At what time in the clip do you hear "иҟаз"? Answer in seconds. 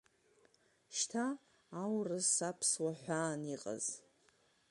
3.55-3.85